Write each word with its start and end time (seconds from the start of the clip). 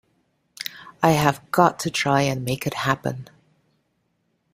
I 1.03 1.11
have 1.11 1.51
got 1.51 1.77
to 1.81 1.91
try 1.91 2.21
and 2.23 2.43
make 2.43 2.65
it 2.65 2.73
happen. 2.73 3.29